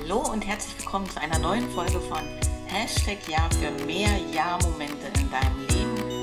Hallo 0.00 0.22
und 0.32 0.46
herzlich 0.46 0.78
willkommen 0.78 1.08
zu 1.08 1.20
einer 1.20 1.38
neuen 1.38 1.68
Folge 1.70 2.00
von 2.00 2.20
Hashtag 2.66 3.18
Ja 3.28 3.48
für 3.50 3.70
mehr 3.84 4.10
Ja-Momente 4.32 5.06
in 5.18 5.30
deinem 5.30 5.66
Leben. 5.68 6.22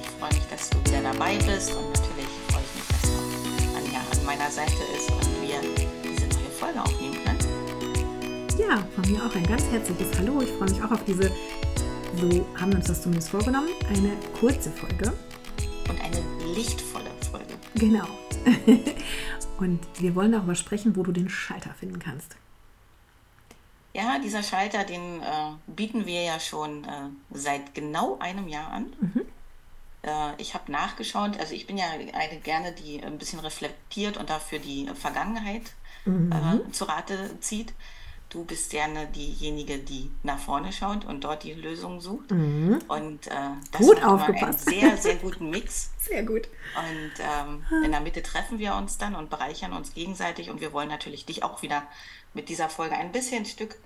Ich 0.00 0.08
freue 0.18 0.32
mich, 0.32 0.44
dass 0.50 0.70
du 0.70 0.78
wieder 0.80 1.02
dabei 1.02 1.36
bist 1.36 1.74
und 1.74 1.86
natürlich 1.88 2.26
freue 2.48 2.62
ich 2.62 2.74
mich, 2.74 2.86
dass 2.88 3.10
auch 3.10 3.76
Anja 3.76 4.00
an 4.00 4.24
meiner 4.24 4.50
Seite 4.50 4.82
ist 4.96 5.10
und 5.10 5.42
wir 5.42 5.60
diese 6.02 6.26
neue 6.26 6.50
Folge 6.58 6.82
aufnehmen 6.82 7.16
können. 7.24 8.58
Ja, 8.58 8.84
von 8.94 9.10
mir 9.10 9.24
auch 9.24 9.34
ein 9.34 9.46
ganz 9.46 9.64
herzliches 9.70 10.18
Hallo. 10.18 10.40
Ich 10.42 10.50
freue 10.50 10.70
mich 10.70 10.82
auch 10.82 10.90
auf 10.90 11.04
diese, 11.04 11.30
so 12.16 12.46
haben 12.60 12.72
wir 12.72 12.78
uns 12.78 12.86
das 12.86 13.02
zumindest 13.02 13.30
vorgenommen, 13.30 13.68
eine 13.88 14.12
kurze 14.38 14.70
Folge. 14.70 15.12
Und 15.88 16.00
eine 16.00 16.54
lichtvolle 16.54 17.10
Folge. 17.30 17.54
Genau. 17.74 18.06
und 19.58 19.80
wir 19.98 20.14
wollen 20.14 20.32
darüber 20.32 20.54
sprechen, 20.54 20.96
wo 20.96 21.02
du 21.02 21.12
den 21.12 21.28
Schalter 21.28 21.74
finden 21.74 21.98
kannst. 21.98 22.36
Ja, 23.92 24.18
dieser 24.20 24.42
Schalter, 24.42 24.84
den 24.84 25.20
äh, 25.20 25.52
bieten 25.66 26.06
wir 26.06 26.22
ja 26.22 26.38
schon 26.38 26.84
äh, 26.84 27.08
seit 27.32 27.74
genau 27.74 28.18
einem 28.20 28.46
Jahr 28.46 28.70
an. 28.70 28.92
Mhm. 29.00 29.22
Äh, 30.02 30.40
ich 30.40 30.54
habe 30.54 30.70
nachgeschaut, 30.70 31.38
also 31.40 31.54
ich 31.54 31.66
bin 31.66 31.76
ja 31.76 31.86
eine 31.86 32.40
gerne, 32.40 32.72
die 32.72 33.02
ein 33.02 33.18
bisschen 33.18 33.40
reflektiert 33.40 34.16
und 34.16 34.30
dafür 34.30 34.60
die 34.60 34.88
Vergangenheit 34.94 35.72
mhm. 36.04 36.32
Äh, 36.32 36.72
zu 36.72 36.84
Rate 36.84 37.38
zieht. 37.40 37.72
Du 38.30 38.44
bist 38.44 38.70
gerne 38.70 39.08
diejenige, 39.08 39.78
die 39.78 40.08
nach 40.22 40.38
vorne 40.38 40.72
schaut 40.72 41.04
und 41.04 41.24
dort 41.24 41.42
die 41.42 41.52
Lösung 41.52 42.00
sucht. 42.00 42.30
Mhm. 42.30 42.78
Und 42.86 43.26
äh, 43.26 43.32
das 43.72 43.80
gut 43.80 44.02
aufgepasst. 44.04 44.68
einen 44.68 44.80
sehr, 44.80 44.96
sehr 44.96 45.16
guten 45.16 45.50
Mix. 45.50 45.90
Sehr 45.98 46.22
gut. 46.22 46.48
Und 46.76 47.12
ähm, 47.18 47.84
in 47.84 47.90
der 47.90 48.00
Mitte 48.00 48.22
treffen 48.22 48.58
wir 48.58 48.74
uns 48.74 48.98
dann 48.98 49.14
und 49.14 49.30
bereichern 49.30 49.72
uns 49.72 49.94
gegenseitig. 49.94 50.48
Und 50.48 50.60
wir 50.60 50.72
wollen 50.72 50.88
natürlich 50.88 51.26
dich 51.26 51.42
auch 51.42 51.62
wieder 51.62 51.82
mit 52.32 52.48
dieser 52.48 52.68
Folge 52.68 52.96
ein 52.96 53.12
bisschen 53.12 53.38
ein 53.42 53.46
Stück 53.46 53.76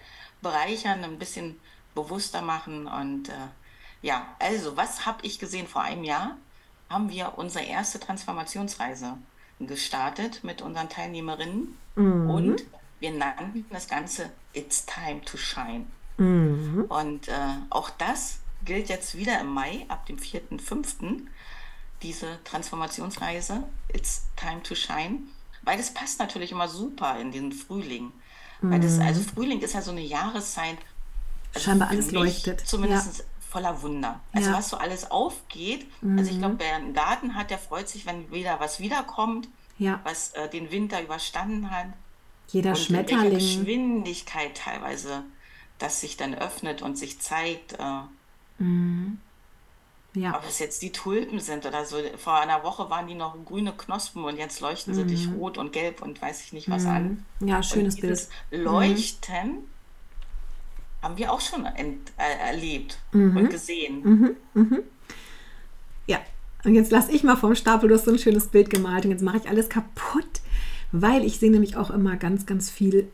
bereichern, 0.42 1.02
ein 1.04 1.18
bisschen 1.18 1.58
bewusster 1.94 2.42
machen. 2.42 2.86
Und 2.86 3.30
äh, 3.30 3.48
ja, 4.02 4.26
also, 4.38 4.76
was 4.76 5.06
habe 5.06 5.18
ich 5.22 5.38
gesehen 5.38 5.66
vor 5.66 5.82
einem 5.82 6.04
Jahr? 6.04 6.36
Haben 6.90 7.08
wir 7.08 7.32
unsere 7.36 7.64
erste 7.64 7.98
Transformationsreise 7.98 9.16
gestartet 9.58 10.44
mit 10.44 10.60
unseren 10.60 10.88
Teilnehmerinnen 10.88 11.76
mhm. 11.96 12.30
und 12.30 12.64
wir 13.04 13.12
nannten 13.12 13.66
das 13.68 13.86
Ganze 13.86 14.30
It's 14.54 14.86
Time 14.86 15.20
to 15.26 15.36
Shine. 15.36 15.84
Mhm. 16.16 16.86
Und 16.88 17.28
äh, 17.28 17.32
auch 17.68 17.90
das 17.90 18.38
gilt 18.64 18.88
jetzt 18.88 19.14
wieder 19.14 19.38
im 19.40 19.48
Mai, 19.48 19.84
ab 19.88 20.06
dem 20.06 20.16
4.5., 20.16 21.20
diese 22.02 22.38
Transformationsreise 22.44 23.62
It's 23.92 24.24
Time 24.36 24.62
to 24.62 24.74
Shine, 24.74 25.18
weil 25.62 25.76
das 25.76 25.92
passt 25.92 26.18
natürlich 26.18 26.52
immer 26.52 26.68
super 26.68 27.18
in 27.18 27.30
den 27.30 27.52
Frühling. 27.52 28.12
Weil 28.62 28.80
das, 28.80 28.98
also 28.98 29.20
mhm. 29.20 29.24
Frühling 29.26 29.60
ist 29.60 29.74
ja 29.74 29.82
so 29.82 29.90
eine 29.90 30.00
Jahreszeit. 30.00 30.78
Also 31.52 31.66
Scheinbar 31.66 31.90
alles 31.90 32.10
leuchtet. 32.10 32.66
Zumindest 32.66 33.18
ja. 33.18 33.24
voller 33.50 33.82
Wunder. 33.82 34.20
Also 34.32 34.50
ja. 34.50 34.56
was 34.56 34.70
so 34.70 34.78
alles 34.78 35.10
aufgeht. 35.10 35.86
Mhm. 36.00 36.18
Also 36.18 36.30
ich 36.30 36.38
glaube, 36.38 36.54
mhm. 36.54 36.60
wer 36.60 36.76
einen 36.76 36.94
Garten 36.94 37.34
hat, 37.34 37.50
der 37.50 37.58
freut 37.58 37.90
sich, 37.90 38.06
wenn 38.06 38.30
wieder 38.30 38.60
was 38.60 38.80
wiederkommt, 38.80 39.48
ja. 39.76 40.00
was 40.04 40.30
äh, 40.30 40.48
den 40.48 40.70
Winter 40.70 41.02
überstanden 41.02 41.70
hat. 41.70 41.88
Jeder 42.54 42.70
und 42.70 42.78
Schmetterling. 42.78 43.32
In 43.32 43.34
Geschwindigkeit 43.34 44.56
teilweise, 44.56 45.24
das 45.78 46.00
sich 46.00 46.16
dann 46.16 46.34
öffnet 46.34 46.82
und 46.82 46.96
sich 46.96 47.18
zeigt. 47.18 47.72
Äh, 47.74 48.62
mhm. 48.62 49.18
Ja. 50.14 50.36
Ob 50.36 50.48
es 50.48 50.60
jetzt 50.60 50.80
die 50.82 50.92
Tulpen 50.92 51.40
sind 51.40 51.66
oder 51.66 51.84
so. 51.84 51.96
Vor 52.16 52.38
einer 52.38 52.62
Woche 52.62 52.88
waren 52.88 53.08
die 53.08 53.16
noch 53.16 53.36
grüne 53.44 53.72
Knospen 53.72 54.22
und 54.22 54.38
jetzt 54.38 54.60
leuchten 54.60 54.94
sie 54.94 55.04
dich 55.04 55.26
mhm. 55.26 55.34
rot 55.34 55.58
und 55.58 55.72
gelb 55.72 56.00
und 56.00 56.22
weiß 56.22 56.44
ich 56.44 56.52
nicht 56.52 56.70
was 56.70 56.84
mhm. 56.84 56.90
an. 56.90 57.24
Ja, 57.40 57.60
schönes 57.64 57.96
Bild. 57.96 58.28
Leuchten 58.52 59.48
mhm. 59.48 59.68
haben 61.02 61.16
wir 61.16 61.32
auch 61.32 61.40
schon 61.40 61.66
ent, 61.66 62.12
äh, 62.16 62.46
erlebt 62.46 62.98
mhm. 63.10 63.36
und 63.36 63.50
gesehen. 63.50 64.02
Mhm. 64.04 64.36
Mhm. 64.54 64.82
Ja, 66.06 66.20
und 66.62 66.76
jetzt 66.76 66.92
lass 66.92 67.08
ich 67.08 67.24
mal 67.24 67.36
vom 67.36 67.56
Stapel, 67.56 67.88
du 67.88 67.96
hast 67.96 68.04
so 68.04 68.12
ein 68.12 68.18
schönes 68.20 68.46
Bild 68.46 68.70
gemalt 68.70 69.04
und 69.06 69.10
jetzt 69.10 69.22
mache 69.22 69.38
ich 69.38 69.48
alles 69.48 69.68
kaputt, 69.68 70.42
weil 71.02 71.24
ich 71.24 71.38
sehe 71.38 71.50
nämlich 71.50 71.76
auch 71.76 71.90
immer 71.90 72.16
ganz, 72.16 72.46
ganz 72.46 72.70
viel 72.70 73.08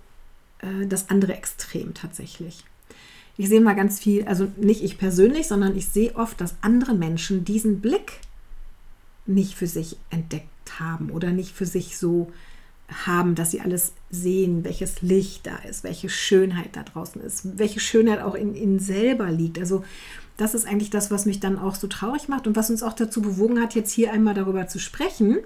äh, 0.59 0.87
das 0.87 1.11
andere 1.11 1.35
Extrem 1.35 1.95
tatsächlich 1.95 2.65
ich 3.41 3.49
sehe 3.49 3.63
mal 3.63 3.75
ganz 3.75 3.99
viel, 3.99 4.27
also 4.27 4.49
nicht 4.59 4.85
ich 4.85 4.99
persönlich, 4.99 5.49
sondern 5.49 5.75
ich 5.75 5.89
sehe 5.89 6.15
oft, 6.15 6.39
dass 6.43 6.57
andere 6.61 6.93
Menschen 6.93 7.43
diesen 7.43 7.81
Blick 7.81 8.21
nicht 9.25 9.55
für 9.55 9.67
sich 9.67 9.97
entdeckt 10.11 10.79
haben 10.79 11.11
oder 11.11 11.31
nicht 11.31 11.55
für 11.55 11.65
sich 11.65 11.97
so 11.97 12.31
haben, 13.07 13.35
dass 13.35 13.53
sie 13.53 13.63
alles 13.63 13.95
sehen, 14.11 14.63
welches 14.65 15.01
Licht 15.01 15.47
da 15.47 15.57
ist, 15.57 15.85
welche 15.85 16.11
Schönheit 16.11 16.77
da 16.77 16.83
draußen 16.83 17.23
ist, 17.23 17.57
welche 17.59 17.81
Schönheit 17.81 18.21
auch 18.21 18.35
in 18.35 18.55
ihnen 18.55 18.79
selber 18.79 19.31
liegt. 19.31 19.59
Also 19.59 19.85
das 20.37 20.53
ist 20.53 20.67
eigentlich 20.67 20.91
das, 20.91 21.11
was 21.11 21.25
mich 21.25 21.41
dann 21.41 21.59
auch 21.59 21.77
so 21.77 21.87
traurig 21.87 22.29
macht 22.29 22.47
und 22.47 22.57
was 22.57 22.69
uns 22.69 22.83
auch 22.83 22.93
dazu 22.93 23.23
bewogen 23.23 23.59
hat, 23.59 23.75
jetzt 23.75 23.93
hier 23.93 24.13
einmal 24.13 24.35
darüber 24.35 24.67
zu 24.67 24.79
sprechen. 24.79 25.39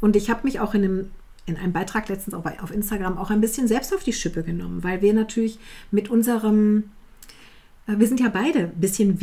Und 0.00 0.14
ich 0.14 0.30
habe 0.30 0.42
mich 0.44 0.60
auch 0.60 0.72
in 0.74 0.84
einem, 0.84 1.10
in 1.46 1.56
einem 1.56 1.72
Beitrag 1.72 2.08
letztens 2.08 2.34
auch 2.34 2.44
auf 2.62 2.72
Instagram 2.72 3.18
auch 3.18 3.30
ein 3.30 3.40
bisschen 3.40 3.68
selbst 3.68 3.94
auf 3.94 4.02
die 4.02 4.12
Schippe 4.12 4.42
genommen, 4.42 4.82
weil 4.82 5.02
wir 5.02 5.12
natürlich 5.12 5.58
mit 5.90 6.08
unserem 6.08 6.84
äh, 7.86 7.98
wir 7.98 8.06
sind 8.06 8.20
ja 8.20 8.28
beide 8.28 8.60
ein 8.60 8.80
bisschen 8.80 9.20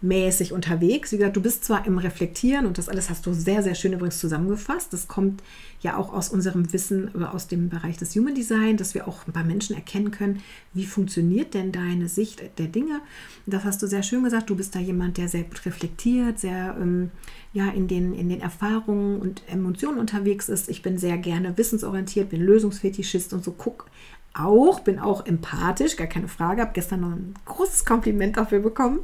visionärmäßig 0.00 0.52
unterwegs. 0.52 1.12
Wie 1.12 1.18
gesagt, 1.18 1.36
du 1.36 1.42
bist 1.42 1.64
zwar 1.64 1.86
im 1.86 1.98
Reflektieren 1.98 2.66
und 2.66 2.78
das 2.78 2.88
alles 2.88 3.10
hast 3.10 3.26
du 3.26 3.32
sehr, 3.32 3.62
sehr 3.62 3.74
schön 3.74 3.92
übrigens 3.92 4.18
zusammengefasst. 4.18 4.92
Das 4.92 5.08
kommt 5.08 5.42
ja 5.80 5.96
auch 5.96 6.12
aus 6.12 6.28
unserem 6.28 6.72
Wissen 6.72 7.08
oder 7.14 7.34
aus 7.34 7.48
dem 7.48 7.68
Bereich 7.68 7.96
des 7.96 8.14
Human 8.14 8.34
Design, 8.34 8.76
dass 8.76 8.94
wir 8.94 9.08
auch 9.08 9.24
bei 9.24 9.42
Menschen 9.42 9.74
erkennen 9.74 10.10
können, 10.10 10.42
wie 10.72 10.86
funktioniert 10.86 11.54
denn 11.54 11.72
deine 11.72 12.08
Sicht 12.08 12.42
der 12.58 12.66
Dinge. 12.66 13.00
Das 13.46 13.64
hast 13.64 13.82
du 13.82 13.86
sehr 13.86 14.02
schön 14.02 14.24
gesagt. 14.24 14.50
Du 14.50 14.56
bist 14.56 14.74
da 14.74 14.78
jemand, 14.78 15.18
der 15.18 15.28
sehr 15.28 15.44
gut 15.44 15.64
reflektiert, 15.66 16.38
sehr 16.38 16.76
ähm, 16.80 17.10
ja, 17.52 17.68
in, 17.70 17.88
den, 17.88 18.14
in 18.14 18.28
den 18.28 18.40
Erfahrungen 18.40 19.20
und 19.20 19.42
Emotionen 19.48 19.98
unterwegs 19.98 20.48
ist. 20.48 20.68
Ich 20.68 20.82
bin 20.82 20.98
sehr 20.98 21.18
gerne 21.18 21.56
wissensorientiert, 21.56 22.30
bin 22.30 22.42
Lösungsfetischist 22.42 23.32
und 23.32 23.44
so 23.44 23.52
guck 23.52 23.86
auch, 24.34 24.80
bin 24.80 24.98
auch 24.98 25.26
empathisch, 25.26 25.96
gar 25.96 26.06
keine 26.06 26.28
Frage. 26.28 26.60
Habe 26.60 26.72
gestern 26.74 27.00
noch 27.00 27.10
ein 27.10 27.34
großes 27.46 27.84
Kompliment 27.84 28.36
dafür 28.36 28.60
bekommen, 28.60 29.00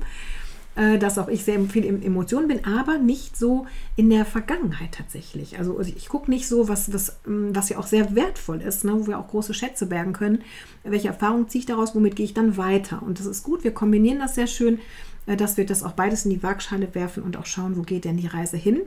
dass 0.98 1.18
auch 1.18 1.28
ich 1.28 1.44
sehr 1.44 1.60
viel 1.64 1.84
in 1.84 2.02
Emotionen 2.02 2.48
bin, 2.48 2.64
aber 2.64 2.98
nicht 2.98 3.36
so 3.36 3.66
in 3.96 4.10
der 4.10 4.24
Vergangenheit 4.24 4.92
tatsächlich. 4.92 5.58
Also 5.58 5.80
ich 5.80 6.08
gucke 6.08 6.30
nicht 6.30 6.48
so, 6.48 6.68
was, 6.68 6.92
was, 6.92 7.20
ähm, 7.26 7.54
was 7.54 7.68
ja 7.68 7.78
auch 7.78 7.86
sehr 7.86 8.14
wertvoll 8.14 8.60
ist, 8.60 8.84
ne, 8.84 8.92
wo 8.94 9.06
wir 9.06 9.18
auch 9.18 9.28
große 9.28 9.54
Schätze 9.54 9.86
bergen 9.86 10.12
können. 10.12 10.42
Welche 10.82 11.08
Erfahrung 11.08 11.48
ziehe 11.48 11.60
ich 11.60 11.66
daraus, 11.66 11.94
womit 11.94 12.16
gehe 12.16 12.24
ich 12.24 12.34
dann 12.34 12.56
weiter? 12.56 13.02
Und 13.02 13.20
das 13.20 13.26
ist 13.26 13.44
gut, 13.44 13.64
wir 13.64 13.72
kombinieren 13.72 14.18
das 14.18 14.34
sehr 14.34 14.46
schön, 14.46 14.80
äh, 15.26 15.36
dass 15.36 15.56
wir 15.56 15.64
das 15.66 15.82
auch 15.82 15.92
beides 15.92 16.24
in 16.24 16.30
die 16.30 16.42
Waagschale 16.42 16.94
werfen 16.94 17.22
und 17.22 17.36
auch 17.36 17.46
schauen, 17.46 17.76
wo 17.76 17.82
geht 17.82 18.04
denn 18.04 18.16
die 18.16 18.26
Reise 18.26 18.56
hin. 18.56 18.80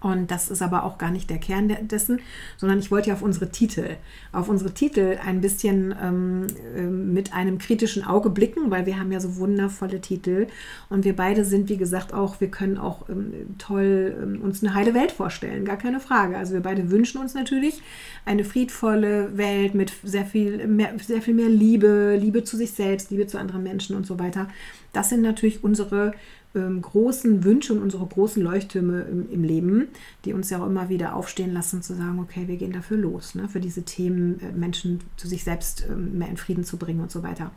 Und 0.00 0.30
das 0.30 0.50
ist 0.50 0.62
aber 0.62 0.84
auch 0.84 0.96
gar 0.96 1.10
nicht 1.10 1.28
der 1.28 1.38
Kern 1.38 1.76
dessen, 1.82 2.20
sondern 2.56 2.78
ich 2.78 2.90
wollte 2.90 3.08
ja 3.08 3.14
auf 3.14 3.22
unsere 3.22 3.50
Titel, 3.50 3.96
auf 4.32 4.48
unsere 4.48 4.72
Titel 4.72 5.18
ein 5.24 5.42
bisschen 5.42 5.94
ähm, 6.02 6.46
ähm, 6.74 7.12
mit 7.12 7.34
einem 7.34 7.58
kritischen 7.58 8.04
Auge 8.04 8.30
blicken, 8.30 8.70
weil 8.70 8.86
wir 8.86 8.98
haben 8.98 9.12
ja 9.12 9.20
so 9.20 9.36
wundervolle 9.36 10.00
Titel 10.00 10.46
und 10.88 11.04
wir 11.04 11.14
beide 11.14 11.44
sind, 11.44 11.68
wie 11.68 11.76
gesagt, 11.76 12.14
auch, 12.14 12.40
wir 12.40 12.48
können 12.48 12.78
auch 12.78 13.10
ähm, 13.10 13.32
toll 13.58 14.16
ähm, 14.22 14.40
uns 14.40 14.64
eine 14.64 14.74
heile 14.74 14.94
Welt 14.94 15.12
vorstellen, 15.12 15.66
gar 15.66 15.76
keine 15.76 16.00
Frage. 16.00 16.38
Also 16.38 16.54
wir 16.54 16.60
beide 16.60 16.90
wünschen 16.90 17.20
uns 17.20 17.34
natürlich 17.34 17.82
eine 18.24 18.44
friedvolle 18.44 19.36
Welt 19.36 19.74
mit 19.74 19.92
sehr 20.02 20.24
viel 20.24 20.66
mehr, 20.66 20.94
sehr 20.98 21.20
viel 21.20 21.34
mehr 21.34 21.50
Liebe, 21.50 22.16
Liebe 22.18 22.42
zu 22.42 22.56
sich 22.56 22.72
selbst, 22.72 23.10
Liebe 23.10 23.26
zu 23.26 23.38
anderen 23.38 23.62
Menschen 23.62 23.96
und 23.96 24.06
so 24.06 24.18
weiter. 24.18 24.48
Das 24.92 25.10
sind 25.10 25.20
natürlich 25.20 25.62
unsere 25.62 26.12
ähm, 26.54 26.82
großen 26.82 27.44
Wünsche 27.44 27.72
und 27.72 27.82
unsere 27.82 28.06
großen 28.06 28.42
Leuchttürme 28.42 29.02
im, 29.02 29.30
im, 29.30 29.44
Leben, 29.44 29.88
die 30.24 30.32
uns 30.32 30.50
ja 30.50 30.60
auch 30.60 30.66
immer 30.66 30.88
wieder 30.88 31.14
aufstehen 31.14 31.52
lassen, 31.52 31.82
zu 31.82 31.94
sagen, 31.94 32.18
okay, 32.18 32.48
wir 32.48 32.56
gehen 32.56 32.72
dafür 32.72 32.96
los, 32.96 33.34
ne, 33.34 33.48
für 33.48 33.60
diese 33.60 33.82
Themen, 33.82 34.40
äh, 34.40 34.52
Menschen 34.52 35.00
zu 35.16 35.28
sich 35.28 35.44
selbst 35.44 35.86
äh, 35.88 35.94
mehr 35.94 36.28
in 36.28 36.36
Frieden 36.36 36.64
zu 36.64 36.76
bringen 36.76 37.00
und 37.00 37.10
so 37.10 37.22
weiter. 37.22 37.52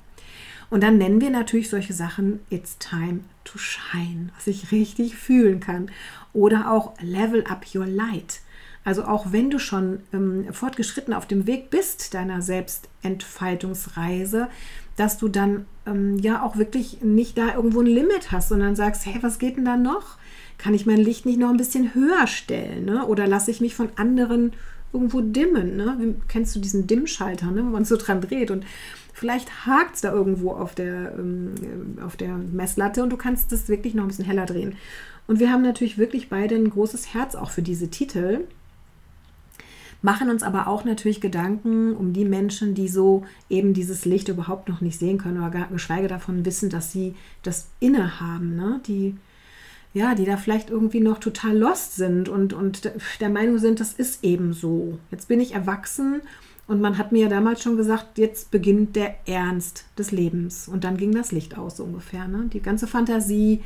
Und 0.70 0.82
dann 0.82 0.98
nennen 0.98 1.22
wir 1.22 1.30
natürlich 1.30 1.70
solche 1.70 1.94
Sachen, 1.94 2.40
it's 2.50 2.78
time 2.80 3.20
to 3.44 3.58
shine, 3.58 4.30
was 4.36 4.48
ich 4.48 4.72
richtig 4.72 5.16
fühlen 5.16 5.60
kann. 5.60 5.92
Oder 6.34 6.72
auch 6.72 6.94
level 7.00 7.44
up 7.46 7.66
your 7.76 7.86
light. 7.86 8.42
Also 8.84 9.06
auch 9.06 9.32
wenn 9.32 9.50
du 9.50 9.60
schon 9.60 10.00
ähm, 10.12 10.48
fortgeschritten 10.52 11.14
auf 11.14 11.26
dem 11.28 11.48
Weg 11.48 11.70
bist 11.70 12.14
deiner 12.14 12.42
Selbstentfaltungsreise, 12.42 14.50
dass 14.96 15.18
du 15.18 15.28
dann 15.28 15.66
ähm, 15.86 16.18
ja 16.20 16.44
auch 16.44 16.58
wirklich 16.58 17.02
nicht 17.02 17.38
da 17.38 17.56
irgendwo 17.56 17.82
ein 17.82 17.88
Limit 17.88 18.32
hast, 18.32 18.50
sondern 18.50 18.76
sagst, 18.76 19.06
hey, 19.06 19.18
was 19.22 19.40
geht 19.40 19.58
denn 19.58 19.66
da 19.66 19.78
noch? 19.78 20.18
Kann 20.58 20.74
ich 20.74 20.86
mein 20.86 20.98
Licht 20.98 21.26
nicht 21.26 21.40
noch 21.40 21.50
ein 21.50 21.58
bisschen 21.58 21.94
höher 21.94 22.28
stellen? 22.28 22.86
Ne? 22.86 23.06
Oder 23.06 23.28
lasse 23.28 23.52
ich 23.52 23.60
mich 23.60 23.76
von 23.76 23.90
anderen 23.96 24.54
irgendwo 24.94 25.22
dimmen? 25.22 25.76
Ne? 25.76 25.96
Wie, 26.00 26.16
kennst 26.28 26.56
du 26.56 26.60
diesen 26.60 26.88
Dimmschalter, 26.88 27.52
ne? 27.52 27.64
wo 27.66 27.70
man 27.70 27.86
so 27.86 27.98
dran 27.98 28.22
dreht? 28.22 28.52
Und 28.52 28.66
vielleicht 29.14 29.66
hakt 29.66 29.96
es 29.96 30.02
da 30.02 30.14
irgendwo 30.14 30.52
auf 30.52 30.76
der, 30.76 31.16
ähm, 31.18 31.54
auf 32.06 32.16
der 32.16 32.38
Messlatte 32.38 33.04
und 33.04 33.10
du 33.10 33.18
kannst 33.18 33.52
das 33.52 33.68
wirklich 33.68 33.96
noch 33.96 34.04
ein 34.04 34.10
bisschen 34.10 34.26
heller 34.26 34.46
drehen. 34.46 34.76
Und 35.26 35.40
wir 35.40 35.52
haben 35.52 35.64
natürlich 35.64 35.98
wirklich 35.98 36.30
beide 36.30 36.56
ein 36.56 36.70
großes 36.70 37.14
Herz 37.14 37.36
auch 37.36 37.50
für 37.50 37.62
diese 37.62 37.90
Titel 37.90 38.42
machen 40.04 40.30
uns 40.30 40.44
aber 40.44 40.68
auch 40.68 40.84
natürlich 40.84 41.22
Gedanken 41.22 41.96
um 41.96 42.14
die 42.14 42.26
Menschen, 42.26 42.76
die 42.76 42.90
so 42.90 43.24
eben 43.50 43.74
dieses 43.74 44.06
Licht 44.06 44.28
überhaupt 44.28 44.70
noch 44.70 44.82
nicht 44.82 45.00
sehen 45.00 45.18
können 45.18 45.42
oder 45.42 45.68
geschweige 45.72 46.08
davon 46.08 46.46
wissen, 46.46 46.70
dass 46.70 46.92
sie 46.92 47.16
das 47.42 47.70
innehaben, 47.80 48.56
ne? 48.56 48.80
die 48.86 49.16
ja, 49.96 50.16
die 50.16 50.26
da 50.26 50.38
vielleicht 50.38 50.72
irgendwie 50.72 51.02
noch 51.02 51.20
total 51.20 51.56
lost 51.56 51.96
sind 51.96 52.28
und, 52.28 52.52
und 52.52 52.92
der 53.20 53.30
Meinung 53.30 53.60
sind, 53.60 53.80
das 53.80 53.94
ist 53.94 54.24
eben 54.24 54.52
so. 54.52 54.98
Jetzt 55.12 55.28
bin 55.28 55.40
ich 55.40 55.54
erwachsen 55.54 56.22
und 56.66 56.82
man 56.82 56.98
hat 56.98 57.12
mir 57.12 57.24
ja 57.24 57.30
damals 57.30 57.62
schon 57.62 57.78
gesagt, 57.78 58.18
jetzt 58.18 58.50
beginnt 58.50 58.96
der 58.96 59.16
Ernst 59.28 59.86
des 59.98 60.12
Lebens. 60.12 60.68
Und 60.68 60.84
dann 60.84 60.98
ging 60.98 61.12
das 61.12 61.32
Licht 61.32 61.60
aus, 61.60 61.78
so 61.78 61.84
ungefähr. 61.84 62.28
Ne? 62.28 62.50
Die 62.52 62.62
ganze 62.62 62.88
Fantasie, 62.88 63.62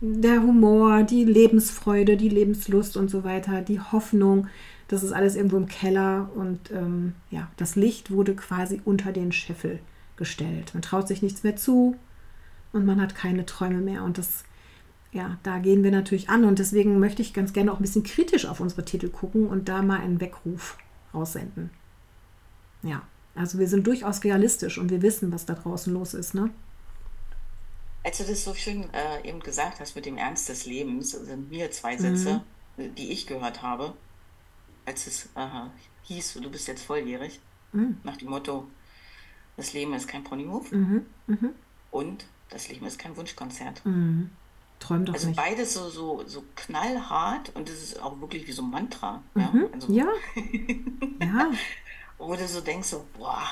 der 0.00 0.42
Humor, 0.42 1.02
die 1.02 1.24
Lebensfreude, 1.24 2.16
die 2.16 2.30
Lebenslust 2.30 2.96
und 2.96 3.10
so 3.10 3.22
weiter, 3.22 3.60
die 3.60 3.80
Hoffnung, 3.80 4.46
das 4.88 5.02
ist 5.02 5.12
alles 5.12 5.36
irgendwo 5.36 5.56
im 5.56 5.68
Keller. 5.68 6.30
Und 6.34 6.70
ähm, 6.70 7.14
ja, 7.30 7.50
das 7.56 7.76
Licht 7.76 8.10
wurde 8.10 8.34
quasi 8.34 8.80
unter 8.84 9.12
den 9.12 9.32
Scheffel 9.32 9.78
gestellt. 10.16 10.72
Man 10.74 10.82
traut 10.82 11.06
sich 11.06 11.22
nichts 11.22 11.44
mehr 11.44 11.56
zu 11.56 11.96
und 12.72 12.84
man 12.84 13.00
hat 13.00 13.14
keine 13.14 13.46
Träume 13.46 13.80
mehr. 13.80 14.02
Und 14.02 14.18
das, 14.18 14.44
ja, 15.12 15.38
da 15.42 15.58
gehen 15.58 15.84
wir 15.84 15.90
natürlich 15.90 16.28
an. 16.28 16.44
Und 16.44 16.58
deswegen 16.58 16.98
möchte 16.98 17.22
ich 17.22 17.34
ganz 17.34 17.52
gerne 17.52 17.72
auch 17.72 17.78
ein 17.78 17.82
bisschen 17.82 18.02
kritisch 18.02 18.46
auf 18.46 18.60
unsere 18.60 18.84
Titel 18.84 19.08
gucken 19.08 19.46
und 19.46 19.68
da 19.68 19.82
mal 19.82 20.00
einen 20.00 20.20
Weckruf 20.20 20.78
raussenden. 21.14 21.70
Ja, 22.82 23.02
also 23.34 23.58
wir 23.58 23.68
sind 23.68 23.86
durchaus 23.86 24.24
realistisch 24.24 24.78
und 24.78 24.90
wir 24.90 25.02
wissen, 25.02 25.32
was 25.32 25.46
da 25.46 25.54
draußen 25.54 25.92
los 25.92 26.14
ist, 26.14 26.34
ne? 26.34 26.50
Als 28.04 28.18
du 28.18 28.24
das 28.24 28.44
so 28.44 28.54
schön 28.54 28.88
äh, 28.94 29.28
eben 29.28 29.40
gesagt 29.40 29.80
hast 29.80 29.96
mit 29.96 30.06
dem 30.06 30.16
Ernst 30.16 30.48
des 30.48 30.66
Lebens, 30.66 31.10
sind 31.10 31.50
mir 31.50 31.70
zwei 31.70 31.96
Sätze, 31.96 32.42
mhm. 32.76 32.94
die 32.94 33.10
ich 33.10 33.26
gehört 33.26 33.62
habe, 33.62 33.94
als 34.88 35.06
es 35.06 35.28
äh, 35.34 35.46
hieß, 36.04 36.34
du 36.42 36.50
bist 36.50 36.66
jetzt 36.66 36.82
volljährig, 36.82 37.40
mhm. 37.72 37.98
nach 38.04 38.16
dem 38.16 38.30
Motto, 38.30 38.66
das 39.56 39.74
Leben 39.74 39.92
ist 39.92 40.08
kein 40.08 40.24
Ponyhof 40.24 40.72
mhm. 40.72 41.06
mhm. 41.26 41.50
und 41.90 42.24
das 42.48 42.68
Leben 42.68 42.86
ist 42.86 42.98
kein 42.98 43.16
Wunschkonzert. 43.16 43.84
Mhm. 43.84 44.30
Träum 44.80 45.04
doch 45.04 45.14
also 45.14 45.26
nicht. 45.26 45.36
beides 45.36 45.74
so, 45.74 45.90
so, 45.90 46.22
so 46.26 46.44
knallhart 46.54 47.54
und 47.54 47.68
das 47.68 47.82
ist 47.82 48.00
auch 48.00 48.20
wirklich 48.20 48.46
wie 48.46 48.52
so 48.52 48.62
ein 48.62 48.70
Mantra. 48.70 49.22
Ja, 49.34 49.50
mhm. 49.52 49.68
also, 49.72 49.92
ja. 49.92 50.06
ja. 51.20 51.50
wo 52.16 52.34
du 52.34 52.48
so 52.48 52.60
denkst, 52.60 52.88
so, 52.88 53.04
boah, 53.18 53.44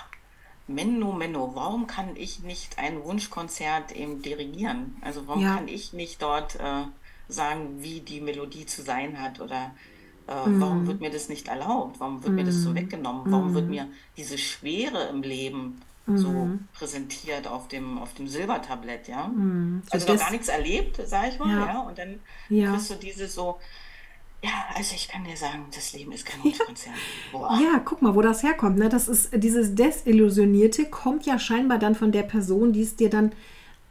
Menno, 0.68 1.12
Menno, 1.12 1.54
warum 1.54 1.86
kann 1.86 2.16
ich 2.16 2.40
nicht 2.40 2.78
ein 2.78 3.04
Wunschkonzert 3.04 3.92
eben 3.92 4.22
dirigieren? 4.22 4.96
Also 5.02 5.26
warum 5.26 5.42
ja. 5.42 5.56
kann 5.56 5.68
ich 5.68 5.92
nicht 5.92 6.22
dort 6.22 6.54
äh, 6.56 6.84
sagen, 7.28 7.82
wie 7.82 8.00
die 8.00 8.20
Melodie 8.20 8.66
zu 8.66 8.82
sein 8.82 9.20
hat 9.20 9.40
oder 9.40 9.72
äh, 10.28 10.48
mm. 10.48 10.60
warum 10.60 10.86
wird 10.86 11.00
mir 11.00 11.10
das 11.10 11.28
nicht 11.28 11.48
erlaubt? 11.48 12.00
Warum 12.00 12.22
wird 12.22 12.32
mm. 12.32 12.36
mir 12.36 12.44
das 12.44 12.56
so 12.56 12.70
mhm. 12.70 12.74
weggenommen? 12.74 13.32
Warum 13.32 13.54
wird 13.54 13.64
mhm. 13.64 13.70
mir 13.70 13.88
diese 14.16 14.38
Schwere 14.38 15.08
im 15.08 15.22
Leben 15.22 15.80
so 16.14 16.28
mhm. 16.28 16.68
präsentiert 16.72 17.48
auf 17.48 17.66
dem, 17.66 17.98
auf 17.98 18.14
dem 18.14 18.28
Silbertablett, 18.28 19.08
ja? 19.08 19.28
So 19.34 19.90
also 19.90 20.12
noch 20.12 20.20
gar 20.20 20.30
nichts 20.30 20.48
erlebt, 20.48 21.00
sag 21.04 21.32
ich 21.32 21.38
mal, 21.40 21.50
ja, 21.50 21.66
ja? 21.66 21.80
und 21.80 21.98
dann 21.98 22.20
ja. 22.48 22.70
kriegst 22.70 22.90
du 22.90 22.94
diese 22.94 23.26
so, 23.26 23.58
ja, 24.42 24.50
also 24.76 24.94
ich 24.94 25.08
kann 25.08 25.24
dir 25.24 25.36
sagen, 25.36 25.66
das 25.74 25.92
Leben 25.94 26.12
ist 26.12 26.24
kein 26.24 26.42
Wunschkonzert. 26.44 26.94
Ja. 27.32 27.60
ja, 27.60 27.78
guck 27.84 28.02
mal, 28.02 28.14
wo 28.14 28.22
das 28.22 28.44
herkommt. 28.44 28.78
Ne? 28.78 28.88
Das 28.88 29.08
ist 29.08 29.30
dieses 29.34 29.74
Desillusionierte 29.74 30.86
kommt 30.86 31.26
ja 31.26 31.40
scheinbar 31.40 31.78
dann 31.78 31.96
von 31.96 32.12
der 32.12 32.22
Person, 32.22 32.72
die 32.72 32.82
es 32.82 32.94
dir 32.94 33.10
dann 33.10 33.32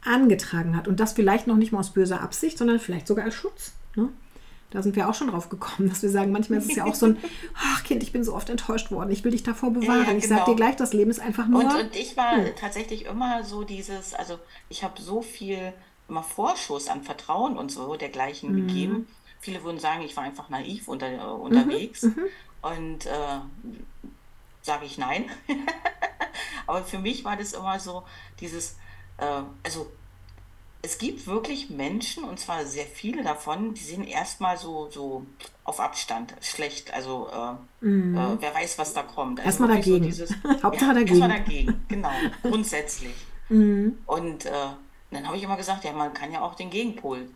angetragen 0.02 0.74
hat. 0.74 0.88
Und 0.88 1.00
das 1.00 1.12
vielleicht 1.12 1.46
noch 1.46 1.56
nicht 1.56 1.72
mal 1.72 1.80
aus 1.80 1.92
böser 1.92 2.22
Absicht, 2.22 2.56
sondern 2.56 2.80
vielleicht 2.80 3.06
sogar 3.06 3.26
als 3.26 3.34
Schutz. 3.34 3.72
Ne? 3.94 4.08
Da 4.70 4.82
sind 4.82 4.96
wir 4.96 5.08
auch 5.08 5.14
schon 5.14 5.28
drauf 5.28 5.48
gekommen, 5.48 5.88
dass 5.88 6.02
wir 6.02 6.10
sagen, 6.10 6.32
manchmal 6.32 6.58
ist 6.58 6.70
es 6.70 6.76
ja 6.76 6.84
auch 6.84 6.94
so 6.94 7.06
ein, 7.06 7.18
ach 7.54 7.84
Kind, 7.84 8.02
ich 8.02 8.12
bin 8.12 8.24
so 8.24 8.34
oft 8.34 8.50
enttäuscht 8.50 8.90
worden, 8.90 9.10
ich 9.10 9.22
will 9.24 9.30
dich 9.30 9.42
davor 9.42 9.70
bewahren. 9.70 10.04
Ja, 10.04 10.10
ja, 10.10 10.16
ich 10.16 10.28
sage 10.28 10.40
dir 10.40 10.44
genau. 10.46 10.56
gleich, 10.56 10.76
das 10.76 10.92
Leben 10.92 11.10
ist 11.10 11.20
einfach 11.20 11.46
nur. 11.46 11.60
Und, 11.60 11.74
und 11.74 11.96
ich 11.96 12.16
war 12.16 12.36
hm. 12.36 12.52
tatsächlich 12.58 13.06
immer 13.06 13.44
so 13.44 13.62
dieses, 13.62 14.14
also 14.14 14.38
ich 14.68 14.82
habe 14.82 15.00
so 15.00 15.22
viel 15.22 15.72
immer 16.08 16.22
Vorschuss 16.22 16.88
an 16.88 17.02
Vertrauen 17.02 17.56
und 17.56 17.70
so 17.72 17.96
dergleichen 17.96 18.52
mhm. 18.52 18.66
gegeben 18.66 19.06
Viele 19.46 19.62
würden 19.62 19.78
sagen, 19.78 20.02
ich 20.02 20.16
war 20.16 20.24
einfach 20.24 20.48
naiv 20.48 20.88
unter, 20.88 21.38
unterwegs. 21.38 22.02
Mhm, 22.02 22.14
mhm. 22.16 22.26
und 22.62 23.06
äh, 23.06 23.40
sage 24.62 24.86
ich 24.86 24.98
nein. 24.98 25.30
Aber 26.66 26.82
für 26.82 26.98
mich 26.98 27.24
war 27.24 27.36
das 27.36 27.52
immer 27.52 27.78
so 27.78 28.02
dieses, 28.40 28.76
äh, 29.18 29.42
also 29.62 29.86
es 30.82 30.98
gibt 30.98 31.26
wirklich 31.26 31.70
Menschen, 31.70 32.24
und 32.24 32.38
zwar 32.38 32.64
sehr 32.64 32.86
viele 32.86 33.22
davon, 33.22 33.74
die 33.74 33.82
sind 33.82 34.06
erstmal 34.06 34.56
so, 34.56 34.88
so 34.90 35.26
auf 35.64 35.80
Abstand, 35.80 36.34
schlecht. 36.40 36.94
Also 36.94 37.28
äh, 37.32 37.84
mhm. 37.84 38.16
äh, 38.16 38.36
wer 38.40 38.54
weiß, 38.54 38.78
was 38.78 38.94
da 38.94 39.02
kommt. 39.02 39.40
Also 39.40 39.48
erstmal 39.48 39.68
dagegen. 39.70 40.12
So 40.12 40.24
dieses, 40.24 40.34
Hauptsache 40.62 40.88
ja, 40.88 40.94
dagegen. 40.94 41.20
Erstmal 41.20 41.38
dagegen, 41.38 41.84
genau, 41.88 42.12
grundsätzlich. 42.42 43.14
Mhm. 43.48 43.98
Und 44.06 44.46
äh, 44.46 44.50
dann 45.10 45.26
habe 45.26 45.36
ich 45.36 45.42
immer 45.42 45.56
gesagt, 45.56 45.84
ja, 45.84 45.92
man 45.92 46.14
kann 46.14 46.32
ja 46.32 46.40
auch 46.40 46.54
den 46.54 46.70
Gegenpol 46.70 47.28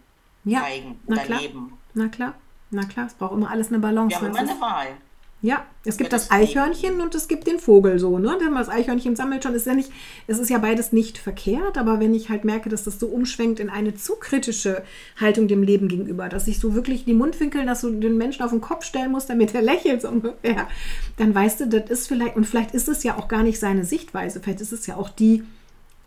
ja. 0.44 0.60
zeigen 0.60 1.00
oder 1.06 1.25
leben. 1.25 1.78
Na 1.94 2.08
klar, 2.08 2.34
na 2.70 2.84
klar, 2.84 3.06
es 3.06 3.14
braucht 3.14 3.32
immer 3.32 3.50
alles 3.50 3.69
eine 3.69 3.78
Balance. 3.78 4.10
Wir 4.10 4.16
haben 4.20 4.26
immer 4.26 4.38
eine 4.38 4.60
Wahl. 4.60 4.96
Ja, 5.42 5.64
es 5.87 5.96
gibt 5.96 6.12
das, 6.12 6.31
Eichhörnchen 6.31 7.00
und 7.00 7.14
es 7.14 7.26
gibt 7.26 7.46
den 7.46 7.58
Vogel 7.58 7.98
so, 7.98 8.19
ne? 8.19 8.37
Wenn 8.38 8.52
man 8.52 8.62
das 8.62 8.69
Eichhörnchen 8.69 9.16
sammelt 9.16 9.42
schon, 9.42 9.54
ist 9.54 9.66
ja 9.66 9.75
nicht, 9.75 9.90
es 10.26 10.38
ist 10.38 10.50
ja 10.50 10.58
beides 10.58 10.92
nicht 10.92 11.16
verkehrt, 11.16 11.78
aber 11.78 11.98
wenn 11.98 12.12
ich 12.12 12.28
halt 12.28 12.44
merke, 12.44 12.69
dass 12.69 12.84
das 12.84 13.00
so 13.00 13.06
umschwenkt 13.06 13.58
in 13.58 13.70
eine 13.70 13.94
zu 13.94 14.16
kritische 14.16 14.82
Haltung 15.19 15.48
dem 15.48 15.62
Leben 15.62 15.88
gegenüber, 15.88 16.28
dass 16.28 16.46
ich 16.46 16.58
so 16.58 16.75
wirklich 16.75 17.06
die 17.06 17.14
Mundwinkel, 17.14 17.64
dass 17.64 17.81
du 17.81 17.90
den 17.90 18.19
Menschen 18.19 18.42
auf 18.42 18.50
den 18.50 18.60
Kopf 18.60 18.84
stellen 18.84 19.12
musst, 19.12 19.31
damit 19.31 19.54
er 19.54 19.62
lächelt 19.62 20.02
so 20.02 20.08
ungefähr, 20.08 20.69
dann 21.16 21.34
weißt 21.34 21.60
du, 21.60 21.69
das 21.69 21.88
ist 21.88 22.08
vielleicht, 22.08 22.36
und 22.36 22.46
vielleicht 22.46 22.75
ist 22.75 22.88
es 22.88 23.02
ja 23.02 23.16
auch 23.16 23.28
gar 23.28 23.43
nicht 23.43 23.58
seine 23.58 23.84
Sichtweise, 23.84 24.40
vielleicht 24.40 24.60
ist 24.60 24.72
es 24.72 24.86
ja 24.86 24.96
auch 24.96 25.08
die 25.08 25.43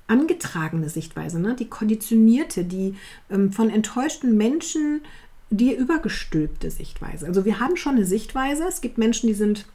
angetragene 0.07 0.89
Sichtweise, 0.89 1.39
ne? 1.39 1.55
die 1.55 1.69
konditionierte, 1.69 2.65
die 2.65 2.95
ähm, 3.31 3.51
von 3.51 3.69
enttäuschten 3.69 4.35
Menschen 4.37 5.01
die 5.57 5.75
übergestülpte 5.75 6.71
Sichtweise. 6.71 7.27
Also 7.27 7.45
wir 7.45 7.59
haben 7.59 7.77
schon 7.77 7.95
eine 7.95 8.05
Sichtweise. 8.05 8.63
Es 8.67 8.81
gibt 8.81 8.97
Menschen, 8.97 9.27
die 9.27 9.35
sind 9.35 9.65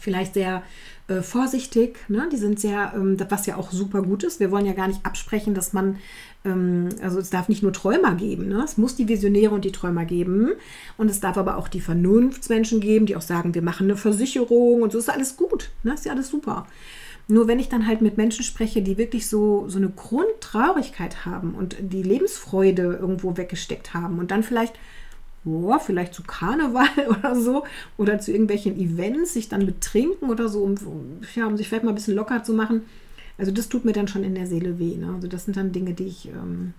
vielleicht 0.00 0.34
sehr 0.34 0.62
äh, 1.08 1.22
vorsichtig, 1.22 1.96
ne? 2.08 2.28
die 2.30 2.36
sind 2.36 2.60
sehr, 2.60 2.92
ähm, 2.94 3.16
was 3.30 3.46
ja 3.46 3.56
auch 3.56 3.72
super 3.72 4.02
gut 4.02 4.22
ist. 4.22 4.38
Wir 4.38 4.50
wollen 4.50 4.66
ja 4.66 4.74
gar 4.74 4.88
nicht 4.88 5.06
absprechen, 5.06 5.54
dass 5.54 5.72
man, 5.72 5.98
ähm, 6.44 6.90
also 7.02 7.18
es 7.18 7.30
darf 7.30 7.48
nicht 7.48 7.62
nur 7.62 7.72
Träumer 7.72 8.14
geben, 8.14 8.48
ne? 8.48 8.62
es 8.62 8.76
muss 8.76 8.96
die 8.96 9.08
Visionäre 9.08 9.54
und 9.54 9.64
die 9.64 9.72
Träumer 9.72 10.04
geben 10.04 10.50
und 10.98 11.10
es 11.10 11.20
darf 11.20 11.38
aber 11.38 11.56
auch 11.56 11.68
die 11.68 11.80
Vernunftsmenschen 11.80 12.80
geben, 12.80 13.06
die 13.06 13.16
auch 13.16 13.22
sagen, 13.22 13.54
wir 13.54 13.62
machen 13.62 13.86
eine 13.86 13.96
Versicherung 13.96 14.82
und 14.82 14.92
so 14.92 14.98
ist 14.98 15.08
alles 15.08 15.38
gut, 15.38 15.70
ne? 15.82 15.94
ist 15.94 16.04
ja 16.04 16.12
alles 16.12 16.28
super. 16.28 16.66
Nur 17.28 17.46
wenn 17.46 17.58
ich 17.58 17.68
dann 17.68 17.86
halt 17.86 18.00
mit 18.00 18.16
Menschen 18.16 18.42
spreche, 18.42 18.80
die 18.80 18.96
wirklich 18.96 19.28
so, 19.28 19.68
so 19.68 19.78
eine 19.78 19.90
Grundtraurigkeit 19.90 21.26
haben 21.26 21.54
und 21.54 21.76
die 21.78 22.02
Lebensfreude 22.02 22.98
irgendwo 23.00 23.36
weggesteckt 23.36 23.92
haben 23.92 24.18
und 24.18 24.30
dann 24.30 24.42
vielleicht 24.42 24.78
oh, 25.44 25.78
vielleicht 25.78 26.14
zu 26.14 26.22
Karneval 26.22 26.88
oder 27.08 27.36
so 27.36 27.64
oder 27.96 28.18
zu 28.18 28.32
irgendwelchen 28.32 28.78
Events 28.78 29.34
sich 29.34 29.48
dann 29.48 29.66
betrinken 29.66 30.30
oder 30.30 30.48
so, 30.48 30.62
um, 30.62 30.74
ja, 31.34 31.46
um 31.46 31.56
sich 31.56 31.68
vielleicht 31.68 31.84
mal 31.84 31.92
ein 31.92 31.96
bisschen 31.96 32.14
locker 32.14 32.42
zu 32.42 32.54
machen. 32.54 32.82
Also 33.36 33.52
das 33.52 33.68
tut 33.68 33.84
mir 33.84 33.92
dann 33.92 34.08
schon 34.08 34.24
in 34.24 34.34
der 34.34 34.46
Seele 34.46 34.78
weh. 34.78 34.96
Ne? 34.96 35.12
Also 35.14 35.28
das 35.28 35.44
sind 35.44 35.56
dann 35.56 35.72
Dinge, 35.72 35.92
die 35.94 36.06
ich 36.06 36.28
ähm, 36.28 36.74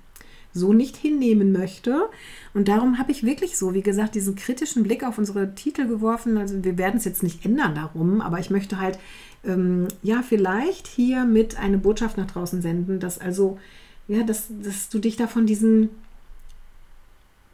so 0.53 0.74
nicht 0.74 0.98
hinnehmen 0.98 1.51
möchte. 1.51 2.10
Und 2.53 2.68
darum 2.68 2.98
habe 2.98 3.12
ich 3.12 3.24
wirklich 3.24 3.58
so, 3.58 3.74
wie 3.74 3.82
gesagt, 3.82 4.15
diesen 4.15 4.36
kritischen 4.36 4.84
Blick 4.84 5.03
auf 5.03 5.18
unsere 5.18 5.56
Titel 5.56 5.88
geworfen. 5.88 6.38
Also 6.38 6.63
wir 6.63 6.77
werden 6.77 6.98
es 6.98 7.06
jetzt 7.06 7.24
nicht 7.24 7.46
ändern 7.46 7.75
darum, 7.75 8.20
aber 8.20 8.39
ich 8.39 8.50
möchte 8.50 8.79
halt, 8.79 9.00
ähm, 9.43 9.88
ja, 10.03 10.22
vielleicht 10.22 10.88
hier 10.88 11.25
mit 11.25 11.58
eine 11.58 11.77
Botschaft 11.77 12.17
nach 12.17 12.29
draußen 12.29 12.62
senden, 12.62 13.00
dass 13.00 13.19
also, 13.19 13.60
ja, 14.08 14.24
dass, 14.24 14.48
dass 14.50 14.89
du 14.89 15.00
dich 15.00 15.15
da 15.15 15.27
von 15.27 15.46
diesen 15.46 15.89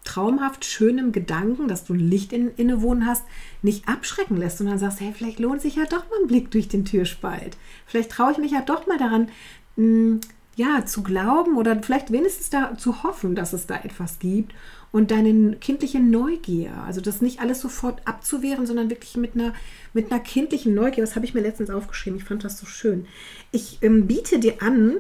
traumhaft 0.04 0.66
schönem 0.66 1.12
Gedanken, 1.12 1.68
dass 1.68 1.84
du 1.84 1.94
Licht 1.94 2.32
in, 2.32 2.52
innewohnen 2.56 3.06
hast, 3.06 3.24
nicht 3.62 3.88
abschrecken 3.88 4.38
lässt, 4.38 4.60
sondern 4.60 4.78
sagst, 4.78 5.02
hey, 5.02 5.12
vielleicht 5.16 5.40
lohnt 5.40 5.62
sich 5.62 5.76
ja 5.76 5.84
doch 5.86 6.10
mal 6.10 6.22
ein 6.22 6.28
Blick 6.28 6.52
durch 6.52 6.68
den 6.68 6.86
Türspalt. 6.86 7.58
Vielleicht 7.88 8.12
traue 8.12 8.32
ich 8.32 8.38
mich 8.38 8.52
ja 8.52 8.62
doch 8.62 8.88
mal 8.88 8.98
daran, 8.98 9.30
mh, 9.76 10.20
ja, 10.56 10.86
zu 10.86 11.04
glauben 11.04 11.58
oder 11.58 11.82
vielleicht 11.82 12.12
wenigstens 12.12 12.50
da 12.50 12.78
zu 12.78 13.04
hoffen, 13.04 13.36
dass 13.36 13.54
es 13.54 13.68
da 13.68 13.76
etwas 13.76 14.20
gibt 14.20 14.54
und 14.92 15.12
deine 15.12 15.58
kindliche 15.58 16.00
Neugier, 16.00 16.72
also 16.86 17.02
das 17.02 17.22
nicht 17.22 17.42
alles 17.42 17.60
sofort 17.60 18.02
abzuwehren, 18.06 18.66
sondern 18.66 18.90
wirklich 18.90 19.18
mit 19.18 19.36
einer, 19.36 19.54
mit 19.94 20.12
einer 20.12 20.22
kindlichen 20.22 20.74
Neugier, 20.74 21.04
das 21.04 21.16
habe 21.16 21.26
ich 21.26 21.34
mir 21.34 21.42
letztens 21.42 21.70
aufgeschrieben, 21.70 22.18
ich 22.18 22.24
fand 22.24 22.46
das 22.46 22.58
so 22.58 22.66
schön. 22.66 23.06
Ich 23.52 23.80
ähm, 23.82 24.08
biete 24.08 24.40
dir 24.40 24.62
an, 24.62 24.94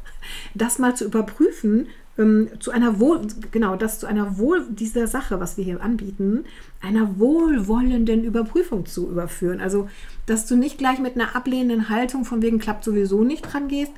das 0.54 0.78
mal 0.78 0.96
zu 0.96 1.04
überprüfen, 1.04 1.88
ähm, 2.16 2.48
zu 2.60 2.70
einer 2.70 3.00
Wohl, 3.00 3.20
genau, 3.50 3.76
das 3.76 3.98
zu 3.98 4.06
einer 4.06 4.38
Wohl 4.38 4.66
dieser 4.70 5.06
Sache, 5.06 5.40
was 5.40 5.56
wir 5.56 5.64
hier 5.64 5.82
anbieten, 5.82 6.44
einer 6.80 7.18
wohlwollenden 7.18 8.24
Überprüfung 8.24 8.86
zu 8.86 9.10
überführen. 9.10 9.60
Also, 9.60 9.88
dass 10.26 10.46
du 10.46 10.56
nicht 10.56 10.78
gleich 10.78 11.00
mit 11.00 11.16
einer 11.16 11.36
ablehnenden 11.36 11.88
Haltung 11.88 12.24
von 12.24 12.40
wegen 12.40 12.58
klappt 12.58 12.84
sowieso 12.84 13.24
nicht 13.24 13.42
dran 13.42 13.68
gehst. 13.68 13.92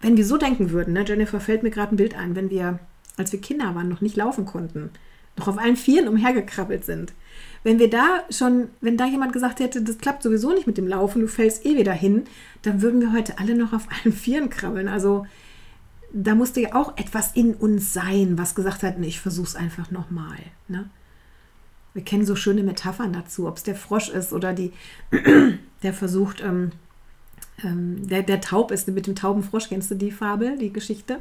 Wenn 0.00 0.16
wir 0.16 0.24
so 0.24 0.36
denken 0.36 0.70
würden, 0.70 0.94
ne, 0.94 1.04
Jennifer 1.06 1.40
fällt 1.40 1.62
mir 1.62 1.70
gerade 1.70 1.94
ein 1.94 1.96
Bild 1.96 2.16
ein, 2.16 2.36
wenn 2.36 2.50
wir, 2.50 2.78
als 3.16 3.32
wir 3.32 3.40
Kinder 3.40 3.74
waren, 3.74 3.88
noch 3.88 4.00
nicht 4.00 4.16
laufen 4.16 4.44
konnten, 4.44 4.90
noch 5.36 5.48
auf 5.48 5.58
allen 5.58 5.76
Vieren 5.76 6.08
umhergekrabbelt 6.08 6.84
sind. 6.84 7.12
Wenn 7.64 7.78
wir 7.78 7.90
da 7.90 8.22
schon, 8.30 8.68
wenn 8.80 8.96
da 8.96 9.06
jemand 9.06 9.32
gesagt 9.32 9.60
hätte, 9.60 9.82
das 9.82 9.98
klappt 9.98 10.22
sowieso 10.22 10.52
nicht 10.52 10.66
mit 10.66 10.78
dem 10.78 10.86
Laufen, 10.86 11.22
du 11.22 11.28
fällst 11.28 11.66
eh 11.66 11.76
wieder 11.76 11.92
hin, 11.92 12.24
dann 12.62 12.82
würden 12.82 13.00
wir 13.00 13.12
heute 13.12 13.38
alle 13.38 13.56
noch 13.56 13.72
auf 13.72 13.88
allen 14.04 14.12
Vieren 14.12 14.50
krabbeln. 14.50 14.88
Also 14.88 15.26
da 16.12 16.34
musste 16.34 16.60
ja 16.60 16.74
auch 16.74 16.96
etwas 16.96 17.32
in 17.32 17.54
uns 17.54 17.92
sein, 17.92 18.38
was 18.38 18.54
gesagt 18.54 18.82
hat, 18.82 18.98
nee, 18.98 19.08
ich 19.08 19.20
versuch's 19.20 19.56
einfach 19.56 19.90
nochmal. 19.90 20.38
Ne? 20.68 20.88
Wir 21.94 22.02
kennen 22.02 22.24
so 22.24 22.36
schöne 22.36 22.62
Metaphern 22.62 23.12
dazu, 23.12 23.48
ob 23.48 23.56
es 23.56 23.62
der 23.62 23.74
Frosch 23.74 24.08
ist 24.08 24.32
oder 24.32 24.52
die, 24.52 24.72
der 25.82 25.92
versucht, 25.92 26.42
ähm, 26.42 26.70
ähm, 27.64 28.06
der, 28.08 28.22
der 28.22 28.40
taub 28.40 28.70
ist 28.70 28.88
mit 28.88 29.06
dem 29.06 29.14
tauben 29.14 29.42
Frosch. 29.42 29.68
Kennst 29.68 29.90
du 29.90 29.94
die 29.94 30.10
Fabel, 30.10 30.58
die 30.58 30.72
Geschichte? 30.72 31.20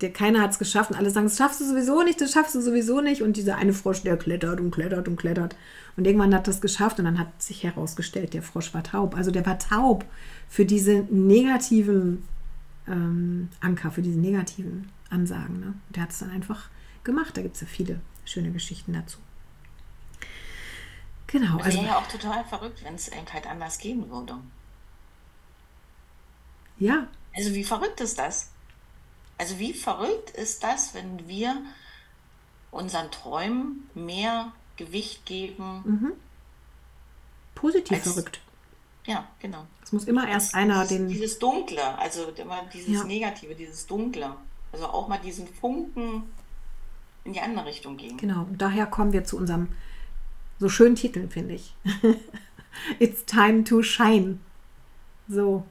Der, 0.00 0.12
keiner 0.12 0.40
hat 0.40 0.50
es 0.50 0.58
geschafft 0.58 0.90
und 0.90 0.96
alle 0.96 1.10
sagen, 1.10 1.26
das 1.26 1.36
schaffst 1.36 1.60
du 1.60 1.64
sowieso 1.64 2.02
nicht, 2.02 2.20
das 2.20 2.32
schaffst 2.32 2.54
du 2.54 2.60
sowieso 2.60 3.00
nicht. 3.00 3.22
Und 3.22 3.36
dieser 3.36 3.56
eine 3.56 3.72
Frosch, 3.72 4.02
der 4.02 4.16
klettert 4.16 4.60
und 4.60 4.70
klettert 4.70 5.08
und 5.08 5.16
klettert. 5.16 5.56
Und 5.96 6.06
irgendwann 6.06 6.34
hat 6.34 6.48
das 6.48 6.60
geschafft 6.60 6.98
und 6.98 7.04
dann 7.04 7.18
hat 7.18 7.40
sich 7.40 7.62
herausgestellt, 7.62 8.34
der 8.34 8.42
Frosch 8.42 8.74
war 8.74 8.82
taub. 8.82 9.16
Also 9.16 9.30
der 9.30 9.46
war 9.46 9.58
taub 9.58 10.04
für 10.48 10.64
diese 10.64 11.06
negativen 11.10 12.24
ähm, 12.88 13.48
Anker, 13.60 13.90
für 13.90 14.02
diese 14.02 14.18
negativen 14.18 14.90
Ansagen. 15.10 15.60
Ne? 15.60 15.74
Der 15.90 16.02
hat 16.02 16.10
es 16.10 16.18
dann 16.18 16.30
einfach 16.30 16.68
gemacht. 17.04 17.36
Da 17.36 17.42
gibt 17.42 17.54
es 17.54 17.60
ja 17.60 17.66
viele 17.66 18.00
schöne 18.24 18.50
Geschichten 18.50 18.92
dazu. 18.92 19.18
Genau. 21.28 21.58
Das 21.58 21.66
wäre 21.68 21.78
also, 21.78 21.82
ja 21.82 21.96
auch 21.96 22.08
total 22.08 22.44
verrückt, 22.44 22.84
wenn 22.84 22.94
es 22.94 23.10
halt 23.32 23.46
anders 23.46 23.78
gehen 23.78 24.10
würde. 24.10 24.34
Ja. 26.78 27.06
Also 27.34 27.54
wie 27.54 27.64
verrückt 27.64 28.00
ist 28.00 28.18
das? 28.18 28.50
Also 29.38 29.58
wie 29.58 29.72
verrückt 29.72 30.30
ist 30.30 30.62
das, 30.62 30.94
wenn 30.94 31.26
wir 31.26 31.62
unseren 32.70 33.10
Träumen 33.10 33.88
mehr 33.94 34.52
Gewicht 34.76 35.26
geben? 35.26 35.82
Mhm. 35.84 36.12
Positiv 37.54 37.98
als, 37.98 38.12
verrückt. 38.12 38.40
Ja, 39.06 39.28
genau. 39.40 39.66
Es 39.82 39.92
muss 39.92 40.04
immer 40.04 40.28
erst 40.28 40.54
einer 40.54 40.82
dieses, 40.82 40.96
den. 40.96 41.08
Dieses 41.08 41.38
Dunkle, 41.38 41.98
also 41.98 42.28
immer 42.30 42.62
dieses 42.72 42.94
ja. 42.94 43.04
Negative, 43.04 43.54
dieses 43.54 43.86
Dunkle. 43.86 44.36
Also 44.72 44.86
auch 44.86 45.08
mal 45.08 45.18
diesen 45.18 45.46
Funken 45.46 46.24
in 47.24 47.32
die 47.32 47.40
andere 47.40 47.66
Richtung 47.66 47.96
gehen. 47.96 48.16
Genau. 48.16 48.42
Und 48.42 48.60
daher 48.60 48.86
kommen 48.86 49.12
wir 49.12 49.24
zu 49.24 49.36
unserem 49.36 49.68
so 50.58 50.68
schönen 50.68 50.96
Titel, 50.96 51.28
finde 51.28 51.54
ich. 51.54 51.74
It's 52.98 53.24
time 53.24 53.64
to 53.64 53.82
shine. 53.82 54.38
So. 55.28 55.64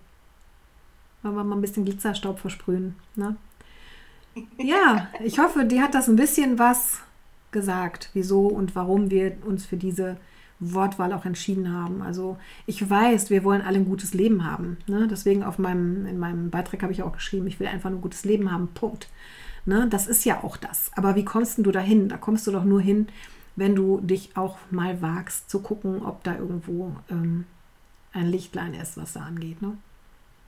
Wollen 1.23 1.35
wir 1.35 1.43
mal 1.43 1.55
ein 1.55 1.61
bisschen 1.61 1.85
Glitzerstaub 1.85 2.39
versprühen. 2.39 2.95
Ne? 3.15 3.35
Ja, 4.57 5.09
ich 5.23 5.39
hoffe, 5.39 5.65
die 5.65 5.81
hat 5.81 5.93
das 5.93 6.07
ein 6.07 6.15
bisschen 6.15 6.57
was 6.57 7.01
gesagt, 7.51 8.09
wieso 8.13 8.47
und 8.47 8.75
warum 8.75 9.11
wir 9.11 9.37
uns 9.45 9.65
für 9.65 9.77
diese 9.77 10.17
Wortwahl 10.59 11.11
auch 11.11 11.25
entschieden 11.25 11.73
haben. 11.73 12.01
Also 12.01 12.37
ich 12.65 12.87
weiß, 12.87 13.29
wir 13.29 13.43
wollen 13.43 13.61
alle 13.61 13.77
ein 13.77 13.85
gutes 13.85 14.13
Leben 14.13 14.45
haben. 14.45 14.77
Ne? 14.87 15.07
Deswegen 15.09 15.43
auf 15.43 15.57
meinem, 15.57 16.05
in 16.05 16.19
meinem 16.19 16.49
Beitrag 16.49 16.83
habe 16.83 16.93
ich 16.93 17.03
auch 17.03 17.13
geschrieben, 17.13 17.47
ich 17.47 17.59
will 17.59 17.67
einfach 17.67 17.89
ein 17.89 18.01
gutes 18.01 18.23
Leben 18.23 18.51
haben. 18.51 18.69
Punkt. 18.69 19.09
Ne? 19.65 19.87
Das 19.89 20.07
ist 20.07 20.23
ja 20.23 20.43
auch 20.43 20.57
das. 20.57 20.91
Aber 20.95 21.15
wie 21.15 21.25
kommst 21.25 21.57
du 21.57 21.71
dahin? 21.71 22.09
Da 22.09 22.17
kommst 22.17 22.47
du 22.47 22.51
doch 22.51 22.63
nur 22.63 22.79
hin, 22.79 23.07
wenn 23.55 23.75
du 23.75 23.99
dich 24.01 24.37
auch 24.37 24.57
mal 24.69 25.01
wagst 25.01 25.49
zu 25.49 25.61
gucken, 25.61 26.03
ob 26.05 26.23
da 26.23 26.37
irgendwo 26.37 26.95
ähm, 27.09 27.45
ein 28.13 28.27
Lichtlein 28.27 28.73
ist, 28.75 28.97
was 28.97 29.13
da 29.13 29.21
angeht. 29.21 29.61
Ne? 29.61 29.77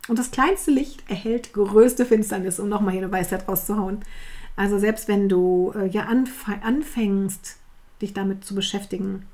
Und 0.08 0.20
das 0.20 0.32
kleinste 0.32 0.72
Licht 0.72 1.10
erhält 1.10 1.54
größte 1.54 2.06
Finsternis, 2.06 2.60
um 2.60 2.70
nochmal 2.70 2.94
hier 2.94 3.04
eine 3.04 3.12
Weisheit 3.12 3.48
rauszuhauen. 3.48 4.00
Also 4.56 4.78
selbst 4.78 5.08
wenn 5.08 5.30
du 5.30 5.74
äh, 5.76 5.88
ja 5.88 6.04
anf 6.04 6.46
anfängst, 6.62 7.58
dich 8.02 8.14
damit 8.14 8.44
zu 8.44 8.54
beschäftigen, 8.54 9.26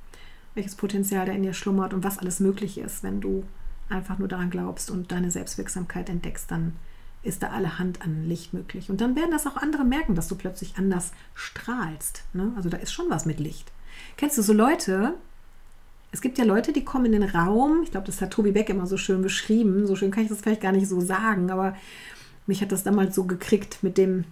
welches 0.55 0.75
Potenzial 0.75 1.25
da 1.25 1.31
in 1.31 1.43
dir 1.43 1.53
schlummert 1.53 1.93
und 1.93 2.03
was 2.03 2.19
alles 2.19 2.39
möglich 2.39 2.77
ist, 2.77 3.03
wenn 3.03 3.21
du 3.21 3.43
einfach 3.89 4.19
nur 4.19 4.27
daran 4.27 4.49
glaubst 4.49 4.91
und 4.91 5.11
deine 5.11 5.31
Selbstwirksamkeit 5.31 6.09
entdeckst, 6.09 6.51
dann 6.51 6.75
ist 7.23 7.43
da 7.43 7.49
allerhand 7.49 8.01
an 8.01 8.23
Licht 8.27 8.53
möglich. 8.53 8.89
Und 8.89 9.01
dann 9.01 9.15
werden 9.15 9.31
das 9.31 9.47
auch 9.47 9.57
andere 9.57 9.83
merken, 9.83 10.15
dass 10.15 10.27
du 10.27 10.35
plötzlich 10.35 10.77
anders 10.77 11.11
strahlst. 11.33 12.23
Ne? 12.33 12.53
Also 12.55 12.69
da 12.69 12.77
ist 12.77 12.93
schon 12.93 13.09
was 13.09 13.25
mit 13.25 13.39
Licht. 13.39 13.71
Kennst 14.15 14.37
du 14.37 14.41
so 14.41 14.53
Leute, 14.53 15.15
es 16.11 16.21
gibt 16.21 16.37
ja 16.37 16.43
Leute, 16.43 16.73
die 16.73 16.83
kommen 16.83 17.05
in 17.05 17.21
den 17.21 17.23
Raum, 17.23 17.81
ich 17.83 17.91
glaube, 17.91 18.07
das 18.07 18.21
hat 18.21 18.31
Tobi 18.31 18.51
Beck 18.51 18.69
immer 18.69 18.87
so 18.87 18.97
schön 18.97 19.21
beschrieben, 19.21 19.85
so 19.85 19.95
schön 19.95 20.11
kann 20.11 20.23
ich 20.23 20.29
das 20.29 20.41
vielleicht 20.41 20.61
gar 20.61 20.71
nicht 20.71 20.87
so 20.87 21.01
sagen, 21.01 21.51
aber 21.51 21.75
mich 22.47 22.61
hat 22.61 22.71
das 22.71 22.83
damals 22.83 23.15
so 23.15 23.25
gekriegt 23.25 23.83
mit 23.83 23.97
dem, 23.97 24.25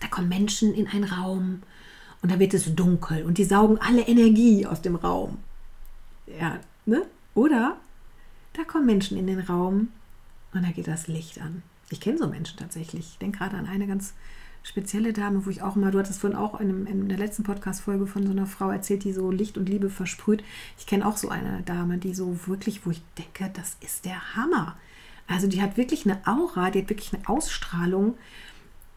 da 0.00 0.08
kommen 0.08 0.28
Menschen 0.28 0.74
in 0.74 0.86
einen 0.86 1.04
Raum 1.04 1.62
und 2.20 2.30
da 2.30 2.38
wird 2.38 2.52
es 2.52 2.74
dunkel 2.74 3.24
und 3.24 3.38
die 3.38 3.44
saugen 3.44 3.78
alle 3.78 4.02
Energie 4.02 4.66
aus 4.66 4.82
dem 4.82 4.96
Raum. 4.96 5.38
Ja, 6.26 6.58
ne? 6.84 7.06
Oder 7.34 7.76
da 8.52 8.64
kommen 8.64 8.86
Menschen 8.86 9.16
in 9.16 9.26
den 9.26 9.40
Raum 9.40 9.88
und 10.52 10.64
da 10.64 10.70
geht 10.70 10.88
das 10.88 11.08
Licht 11.08 11.40
an. 11.40 11.62
Ich 11.90 12.00
kenne 12.00 12.18
so 12.18 12.26
Menschen 12.26 12.58
tatsächlich. 12.58 13.12
Ich 13.12 13.18
denke 13.18 13.38
gerade 13.38 13.56
an 13.56 13.66
eine 13.66 13.86
ganz 13.86 14.12
spezielle 14.68 15.12
Dame, 15.12 15.46
wo 15.46 15.50
ich 15.50 15.62
auch 15.62 15.76
mal, 15.76 15.90
du 15.90 15.98
hattest 15.98 16.20
vorhin 16.20 16.38
auch 16.38 16.60
in, 16.60 16.86
in 16.86 17.08
der 17.08 17.18
letzten 17.18 17.42
Podcast-Folge 17.42 18.06
von 18.06 18.26
so 18.26 18.32
einer 18.32 18.46
Frau 18.46 18.70
erzählt, 18.70 19.02
die 19.04 19.12
so 19.12 19.30
Licht 19.30 19.56
und 19.56 19.68
Liebe 19.68 19.88
versprüht. 19.88 20.44
Ich 20.78 20.86
kenne 20.86 21.06
auch 21.06 21.16
so 21.16 21.30
eine 21.30 21.62
Dame, 21.62 21.98
die 21.98 22.14
so 22.14 22.46
wirklich, 22.46 22.84
wo 22.84 22.90
ich 22.90 23.02
denke, 23.16 23.50
das 23.54 23.76
ist 23.80 24.04
der 24.04 24.36
Hammer. 24.36 24.76
Also 25.26 25.46
die 25.46 25.62
hat 25.62 25.76
wirklich 25.76 26.04
eine 26.04 26.20
Aura, 26.26 26.70
die 26.70 26.82
hat 26.82 26.90
wirklich 26.90 27.14
eine 27.14 27.28
Ausstrahlung. 27.28 28.14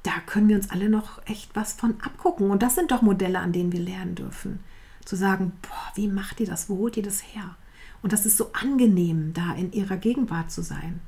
Da 0.04 0.12
können 0.26 0.50
wir 0.50 0.58
uns 0.58 0.72
alle 0.72 0.90
noch 0.90 1.26
echt 1.26 1.56
was 1.56 1.74
von 1.74 1.96
abgucken. 2.02 2.52
Und 2.52 2.64
das 2.64 2.76
sind 2.76 2.92
doch 2.92 3.02
Modelle, 3.02 3.40
an 3.40 3.54
denen 3.54 3.72
wir 3.72 3.82
lernen 3.82 4.16
dürfen. 4.16 4.60
Zu 5.06 5.16
sagen, 5.16 5.54
boah, 5.62 5.92
wie 5.96 6.08
macht 6.08 6.40
ihr 6.42 6.48
das? 6.48 6.70
Wo 6.70 6.78
holt 6.78 6.98
ihr 6.98 7.04
das 7.04 7.22
her? 7.34 7.56
Und 8.02 8.12
das 8.12 8.26
ist 8.26 8.38
so 8.38 8.52
angenehm, 8.54 9.34
da 9.34 9.54
in 9.54 9.72
ihrer 9.72 9.98
Gegenwart 9.98 10.52
zu 10.52 10.64
sein. 10.64 11.00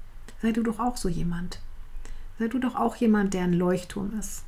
Sei 0.42 0.52
du 0.52 0.64
doch 0.64 0.80
auch 0.80 0.96
so 0.96 1.10
jemand. 1.10 1.60
Sei 2.40 2.48
du 2.48 2.60
doch 2.60 2.76
auch 2.76 2.96
jemand, 2.96 3.34
der 3.34 3.44
ein 3.44 3.54
Leuchtturm 3.54 4.18
ist. 4.18 4.44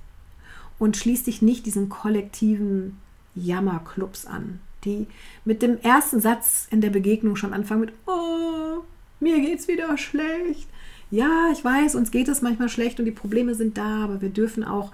Und 0.78 0.98
schließ 0.98 1.24
dich 1.24 1.42
nicht 1.42 1.66
diesen 1.66 1.90
kollektiven 1.90 2.98
Jammerclubs 3.36 4.26
an, 4.26 4.60
die 4.84 5.08
mit 5.46 5.62
dem 5.62 5.80
ersten 5.80 6.20
Satz 6.20 6.68
in 6.70 6.82
der 6.82 6.90
Begegnung 6.90 7.36
schon 7.36 7.54
anfangen 7.54 7.82
mit, 7.82 7.94
oh, 8.08 8.84
mir 9.20 9.40
geht's 9.40 9.68
wieder 9.68 9.98
schlecht. 9.98 10.68
Ja, 11.12 11.50
ich 11.52 11.64
weiß, 11.64 11.96
uns 11.96 12.12
geht 12.12 12.28
es 12.28 12.42
manchmal 12.42 12.70
schlecht 12.70 13.00
und 13.00 13.06
die 13.06 13.12
Probleme 13.12 13.56
sind 13.56 13.78
da, 13.78 14.04
aber 14.04 14.22
wir 14.22 14.30
dürfen 14.30 14.64
auch 14.64 14.92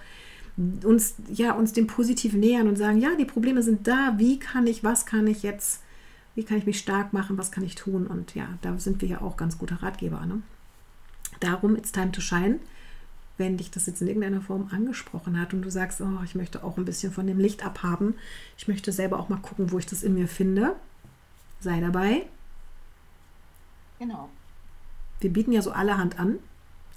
uns, 0.83 1.15
ja, 1.31 1.53
uns 1.53 1.73
dem 1.73 1.88
positiv 1.88 2.33
nähern 2.33 2.67
und 2.67 2.75
sagen, 2.77 3.00
ja, 3.00 3.15
die 3.15 3.25
Probleme 3.25 3.63
sind 3.63 3.88
da, 3.88 4.15
wie 4.17 4.38
kann 4.38 4.67
ich, 4.67 4.83
was 4.83 5.05
kann 5.05 5.25
ich 5.27 5.43
jetzt, 5.43 5.81
wie 6.35 6.43
kann 6.43 6.57
ich 6.57 6.65
mich 6.65 6.79
stark 6.79 7.13
machen, 7.13 7.38
was 7.38 7.51
kann 7.51 7.63
ich 7.63 7.75
tun? 7.75 8.07
Und 8.07 8.35
ja, 8.35 8.47
da 8.61 8.77
sind 8.77 9.01
wir 9.01 9.07
ja 9.07 9.21
auch 9.21 9.38
ganz 9.38 9.57
gute 9.57 9.81
Ratgeber. 9.81 10.25
Ne? 10.25 10.41
Darum, 11.39 11.75
it's 11.75 11.91
time 11.91 12.11
to 12.11 12.21
shine 12.21 12.59
wenn 13.41 13.57
dich 13.57 13.71
das 13.71 13.88
jetzt 13.88 14.01
in 14.01 14.07
irgendeiner 14.07 14.41
Form 14.41 14.69
angesprochen 14.71 15.41
hat 15.41 15.51
und 15.53 15.63
du 15.63 15.71
sagst, 15.71 16.00
oh, 16.00 16.24
ich 16.24 16.36
möchte 16.36 16.63
auch 16.63 16.77
ein 16.77 16.86
bisschen 16.86 17.12
von 17.12 17.25
dem 17.25 17.39
Licht 17.39 17.65
abhaben, 17.65 18.13
ich 18.55 18.67
möchte 18.67 18.91
selber 18.91 19.19
auch 19.19 19.29
mal 19.29 19.39
gucken, 19.39 19.71
wo 19.71 19.79
ich 19.79 19.88
das 19.88 20.03
in 20.03 20.13
mir 20.13 20.27
finde, 20.27 20.75
sei 21.60 21.81
dabei. 21.81 22.27
Genau. 23.98 24.29
Wir 25.19 25.33
bieten 25.33 25.51
ja 25.51 25.63
so 25.63 25.71
allerhand 25.71 26.19
an. 26.19 26.38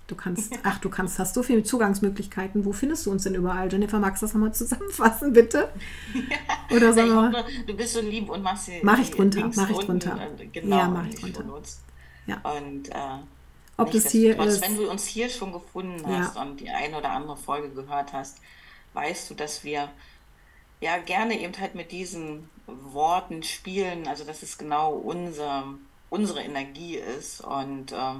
Du 0.06 0.14
kannst, 0.14 0.52
ach, 0.64 0.78
du 0.80 0.90
kannst, 0.90 1.18
hast 1.18 1.34
so 1.34 1.42
viele 1.42 1.62
Zugangsmöglichkeiten. 1.62 2.66
Wo 2.66 2.74
findest 2.74 3.06
du 3.06 3.10
uns 3.10 3.22
denn 3.22 3.34
überall? 3.34 3.72
Jennifer, 3.72 3.98
magst 3.98 4.20
du 4.20 4.26
das 4.26 4.34
nochmal 4.34 4.52
zusammenfassen, 4.52 5.32
bitte? 5.32 5.70
Oder 6.70 6.94
wir 6.94 7.06
mal. 7.06 7.44
Du 7.66 7.74
bist 7.74 7.94
so 7.94 8.02
lieb 8.02 8.28
und 8.28 8.42
machst 8.42 8.66
sie. 8.66 8.80
Mach 8.82 8.98
ich 8.98 9.10
drunter, 9.10 9.50
mach 9.56 9.70
ich 9.70 9.78
drunter. 9.78 10.18
Genau, 10.52 10.76
ja, 10.76 10.88
mach 10.88 11.06
ich 11.06 11.14
drunter. 11.14 11.44
Ja. 12.26 12.36
Und 12.42 12.90
äh, 12.90 13.18
ob 13.76 13.90
das 13.90 14.10
hier 14.10 14.38
ist. 14.38 14.62
Wenn 14.62 14.76
du 14.76 14.90
uns 14.90 15.06
hier 15.06 15.28
schon 15.28 15.52
gefunden 15.52 16.06
hast 16.06 16.36
ja. 16.36 16.42
und 16.42 16.60
die 16.60 16.70
eine 16.70 16.98
oder 16.98 17.10
andere 17.10 17.36
Folge 17.36 17.70
gehört 17.70 18.12
hast, 18.12 18.38
weißt 18.92 19.30
du, 19.30 19.34
dass 19.34 19.64
wir 19.64 19.90
ja 20.80 20.98
gerne 20.98 21.38
eben 21.38 21.58
halt 21.58 21.74
mit 21.74 21.92
diesen 21.92 22.48
Worten 22.66 23.42
spielen, 23.42 24.06
also 24.06 24.24
dass 24.24 24.42
es 24.42 24.58
genau 24.58 24.92
unser, 24.92 25.64
unsere 26.10 26.42
Energie 26.42 26.96
ist. 26.96 27.40
Und 27.40 27.92
äh, 27.92 28.14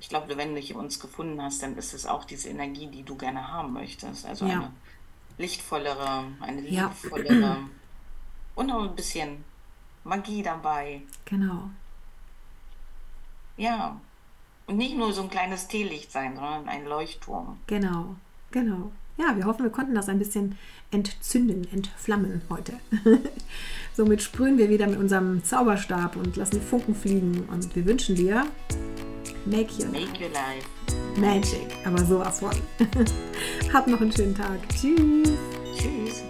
ich 0.00 0.08
glaube, 0.08 0.36
wenn 0.36 0.54
du 0.54 0.78
uns 0.78 1.00
gefunden 1.00 1.42
hast, 1.42 1.62
dann 1.62 1.76
ist 1.76 1.94
es 1.94 2.06
auch 2.06 2.24
diese 2.24 2.50
Energie, 2.50 2.86
die 2.86 3.02
du 3.02 3.16
gerne 3.16 3.48
haben 3.48 3.72
möchtest. 3.72 4.26
Also 4.26 4.46
ja. 4.46 4.54
eine 4.54 4.72
lichtvollere, 5.38 6.24
eine 6.40 6.60
liebevollere 6.60 7.40
ja. 7.40 7.58
und 8.54 8.66
noch 8.66 8.82
ein 8.82 8.96
bisschen 8.96 9.44
Magie 10.04 10.42
dabei. 10.42 11.02
Genau. 11.24 11.70
Ja, 13.56 14.00
nicht 14.68 14.96
nur 14.96 15.12
so 15.12 15.22
ein 15.22 15.30
kleines 15.30 15.68
Teelicht 15.68 16.12
sein, 16.12 16.34
sondern 16.34 16.68
ein 16.68 16.86
Leuchtturm. 16.86 17.58
Genau, 17.66 18.16
genau. 18.50 18.92
Ja, 19.16 19.36
wir 19.36 19.46
hoffen, 19.46 19.64
wir 19.64 19.70
konnten 19.70 19.94
das 19.94 20.08
ein 20.08 20.18
bisschen 20.18 20.56
entzünden, 20.90 21.66
entflammen 21.72 22.42
heute. 22.48 22.74
Somit 23.94 24.22
sprühen 24.22 24.58
wir 24.58 24.70
wieder 24.70 24.86
mit 24.86 24.98
unserem 24.98 25.42
Zauberstab 25.42 26.14
und 26.16 26.36
lassen 26.36 26.60
die 26.60 26.64
Funken 26.64 26.94
fliegen. 26.94 27.48
Und 27.50 27.74
wir 27.74 27.84
wünschen 27.84 28.14
dir 28.14 28.46
Make 29.44 29.72
Your, 29.78 29.88
Make 29.88 30.22
your 30.22 30.30
Life 30.30 30.68
Magic. 31.16 31.66
Aber 31.84 32.04
sowas 32.04 32.38
von. 32.38 32.52
Hab 33.72 33.88
noch 33.88 34.00
einen 34.00 34.12
schönen 34.12 34.34
Tag. 34.34 34.60
Tschüss. 34.68 35.30
Tschüss. 35.76 36.27